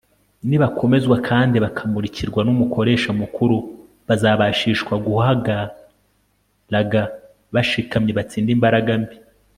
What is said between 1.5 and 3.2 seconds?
bakamurikirwa n'umukoresha